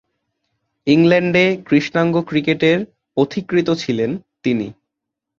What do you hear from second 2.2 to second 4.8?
ক্রিকেটের পথিকৃৎ ছিলেন তিনি।